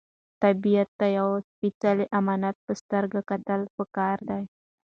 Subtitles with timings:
[0.41, 4.43] طبیعت ته د یو سپېڅلي امانت په سترګه کتل پکار دي.